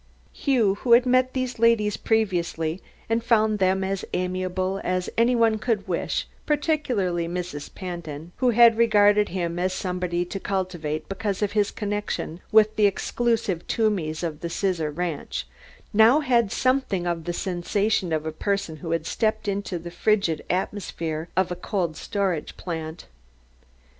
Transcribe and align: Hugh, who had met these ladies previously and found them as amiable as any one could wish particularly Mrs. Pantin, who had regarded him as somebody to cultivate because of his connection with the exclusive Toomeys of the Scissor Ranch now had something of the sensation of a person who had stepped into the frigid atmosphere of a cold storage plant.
Hugh, 0.33 0.73
who 0.81 0.93
had 0.93 1.05
met 1.05 1.33
these 1.33 1.59
ladies 1.59 1.95
previously 1.95 2.81
and 3.07 3.23
found 3.23 3.59
them 3.59 3.83
as 3.83 4.03
amiable 4.15 4.81
as 4.83 5.11
any 5.15 5.35
one 5.35 5.59
could 5.59 5.87
wish 5.87 6.27
particularly 6.47 7.27
Mrs. 7.27 7.71
Pantin, 7.75 8.31
who 8.37 8.49
had 8.49 8.79
regarded 8.79 9.29
him 9.29 9.59
as 9.59 9.73
somebody 9.73 10.25
to 10.25 10.39
cultivate 10.39 11.07
because 11.07 11.43
of 11.43 11.51
his 11.51 11.69
connection 11.69 12.41
with 12.51 12.77
the 12.77 12.87
exclusive 12.87 13.67
Toomeys 13.67 14.23
of 14.23 14.39
the 14.39 14.49
Scissor 14.49 14.89
Ranch 14.89 15.45
now 15.93 16.21
had 16.21 16.51
something 16.51 17.05
of 17.05 17.25
the 17.25 17.31
sensation 17.33 18.11
of 18.11 18.25
a 18.25 18.31
person 18.31 18.77
who 18.77 18.89
had 18.93 19.05
stepped 19.05 19.47
into 19.47 19.77
the 19.77 19.91
frigid 19.91 20.43
atmosphere 20.49 21.29
of 21.37 21.51
a 21.51 21.55
cold 21.55 21.95
storage 21.95 22.57
plant. 22.57 23.05